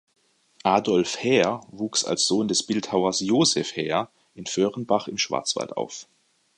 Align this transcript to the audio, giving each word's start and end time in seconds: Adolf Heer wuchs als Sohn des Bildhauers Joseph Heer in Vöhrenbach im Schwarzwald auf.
Adolf 0.63 1.17
Heer 1.21 1.61
wuchs 1.69 2.03
als 2.05 2.25
Sohn 2.25 2.47
des 2.47 2.63
Bildhauers 2.65 3.19
Joseph 3.19 3.75
Heer 3.75 4.09
in 4.33 4.47
Vöhrenbach 4.47 5.07
im 5.07 5.19
Schwarzwald 5.19 5.77
auf. 5.77 6.07